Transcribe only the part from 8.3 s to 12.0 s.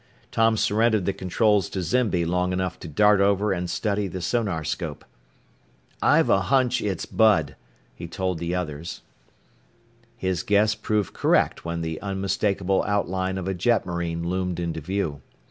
the others. His guess proved correct when